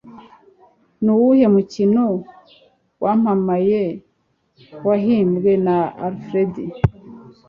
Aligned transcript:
Nuwuhe 1.03 1.45
mukino 1.55 2.03
wamamaye 3.03 3.81
wahimbwe 4.87 5.51
na 5.65 5.77
Alfred 6.05 6.53